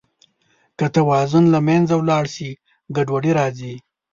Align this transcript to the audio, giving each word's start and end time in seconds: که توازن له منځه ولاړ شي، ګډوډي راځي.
که 0.77 0.85
توازن 0.95 1.43
له 1.53 1.59
منځه 1.67 1.93
ولاړ 1.97 2.25
شي، 2.35 2.51
ګډوډي 2.95 3.31
راځي. 3.39 3.75